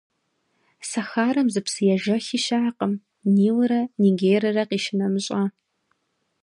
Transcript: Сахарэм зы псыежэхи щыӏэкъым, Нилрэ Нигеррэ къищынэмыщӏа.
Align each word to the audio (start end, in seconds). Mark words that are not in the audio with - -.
Сахарэм 0.89 1.47
зы 1.53 1.61
псыежэхи 1.65 2.37
щыӏэкъым, 2.43 2.93
Нилрэ 3.33 3.81
Нигеррэ 4.01 4.63
къищынэмыщӏа. 4.69 5.43